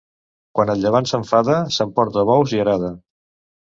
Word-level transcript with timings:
Quan 0.59 0.71
el 0.75 0.81
llevant 0.85 1.09
s'enfada 1.13 1.61
s'emporta 1.79 2.27
bous 2.35 2.59
i 2.59 2.67
arada. 2.69 2.95